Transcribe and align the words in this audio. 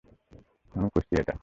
আমি 0.75 0.89
করছি 0.89 1.13
এটা। 1.19 1.35